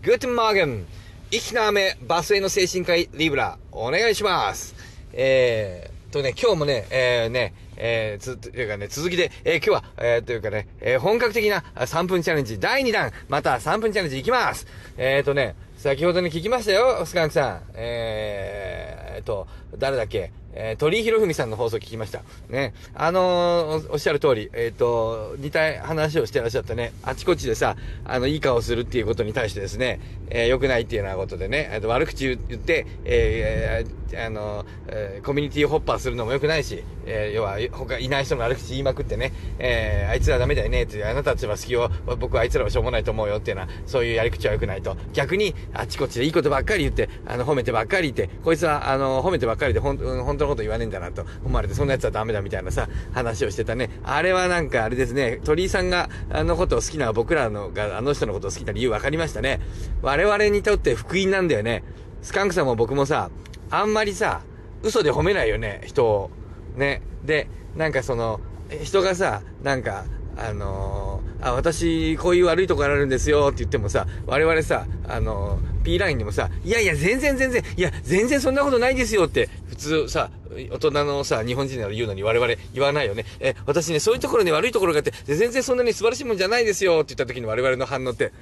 [0.00, 0.86] グッテンマーゲン。
[1.32, 4.76] 息の雨、バスへの精神科医、リブラ、お願いします。
[5.12, 14.68] えー、とね、今日もね、えー、ね、えー、つ、というかね、続きで、えー、今日は、えー、というかね、えー、本格的な3分チャレンジ第2弾、また3分チャレンジいきます。
[14.96, 17.62] えーとね、先ほどね、聞きましたよ、スカンクさん。
[17.74, 20.30] えーと、誰だっけ？
[20.54, 22.22] えー、鳥居博文さんの放送聞きました。
[22.48, 22.74] ね。
[22.94, 44.96] あのー、おっしゃる通り、えっ、と、似た話をしてらっしゃってね、あちこちでさ、あの、いい顔するっていうことに対してですね、えー、良くないっていうようなことでね、えーと悪口言って、えー、あの、えーコミュニティホッパーするのも良くないし、えー要は、他いない人の悪口言いまくってね、えーあいつらダメだよねって、あなたたちは好きよ、僕はあいつらはしょうもないと思うよっていうような、そういうやり口は良くないと。
[45.12, 53.90] 逆に、あちこちでいいことばっかり言って、あの、褒めてばっかり言って、こいつは、あの、褒めてばっかりで、ほん、うん当のこと言わねえんだなと思われて、そんな奴はダメだみたいなさ、話をしてたね。
[54.04, 59.60] あれはなんか、あれですね、鳥居さんが、あのことを好きな僕らのが、あの人のことを好きな理由分かりましたね。
[60.02, 61.84] 我々にとって福音なんだよね。
[62.22, 63.30] スカンクさんも僕もさ、
[63.70, 64.42] あんまりさ、
[64.82, 66.30] 嘘で褒めないよね、人を。
[66.76, 67.02] ね。
[67.24, 68.40] で、なんかその、
[68.82, 70.04] 人がさ、なんか、
[70.38, 83.24] あのーあ、私、こういう悪いとこあるんですよって言ってもさ、我々さ、あのー P ラインにもさ、いやいや、全然全然、いや、全然そんなことないですよって、普通さ、大人のさ、日本人なら言うのに我々言わないよね。
[83.40, 88.32] え、私ね、そういうところに悪いところがあって、全然そんなに素晴らしいもんじゃないですよって言った時に我々の反応って、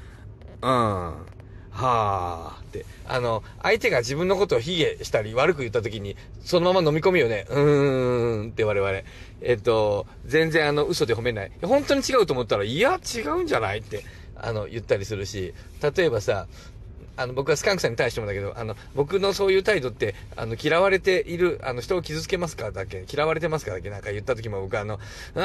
[0.62, 1.14] うん。
[1.76, 7.46] はあって、あの、相手が自分のことを卑下したり悪く言った時に、そのまま飲み込むよね。
[7.50, 9.02] うーんって我々。
[9.42, 11.52] えっと、全然あの、嘘で褒めない。
[11.62, 14.02] 本当に違うと思ったら、いや、違うんじゃないって、
[14.36, 15.54] あの、言ったりするし、
[15.96, 16.46] 例えばさ、
[17.16, 24.98] あの、僕はスカンクさんに対してもだけど、あの、僕のそういう態度って、あの、嫌われている、あの、人を傷つけますかだけ嫌われてますかだけなんか言った時も僕はあの、
[25.34, 25.38] あ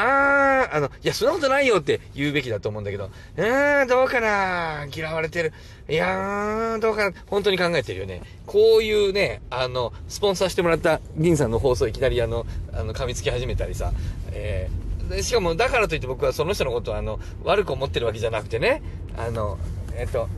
[0.71, 5.53] ー、あの、いや、そんなことないよって言うべきだと思うんだけど、うーん、どうかな嫌われてる。
[5.89, 8.21] いやー、どうかな本当に考えてるよね。
[8.45, 13.91] こういうね、あの、スポンサーしてもらった銀さんの放送いきなりあの、あの、噛みつき始めたりさ、
[14.31, 18.81] えーしかも、だからといって僕はその人のことをあの、悪く思ってるわけじゃなくてね、
[19.17, 19.57] あの、
[19.93, 20.29] えっと、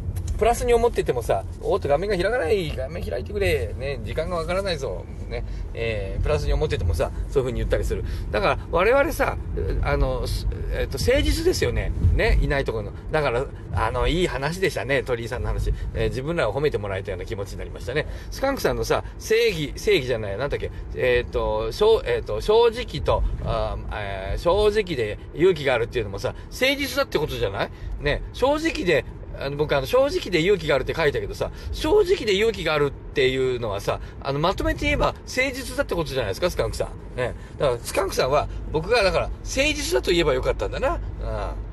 [0.44, 8.04] プラスに思っててもさ、おっと画面が開かない、画面開いてくれ、ね、時間がわからないぞ、ね、えー、プラスに思っててもさ、そういう風に言ったりする。
[8.30, 9.38] だから、我々さ、
[9.84, 10.26] あの、
[10.74, 11.94] えっ、と、誠実ですよね。
[12.14, 12.92] ね、いないところの。
[13.10, 15.74] だから、あの、いい話でしたね、鳥居さんの話。
[15.94, 18.06] えー自分らを褒めてもらえたような気持ちになりましたね。
[18.30, 27.72] スカンクさんのさ、正義、正義じゃない、なんだっけ、えっ、と、正、えっ、と、正直と、あえー正直で勇気があるっていうのもさ、誠実だってことじゃない？
[28.02, 29.06] ね、正直で、
[29.40, 37.18] あの、僕あの、正直で勇気があるって書いたけどさ、正直で勇気があるっていうのはさ、あの、まとめて言えば誠実だってことじゃないですか、スカンクさん。
[37.18, 37.34] ね。
[37.58, 40.96] だから、スカンクさんは、僕がだから、誠実だと言えばよかったんだな。
[40.96, 41.73] うん。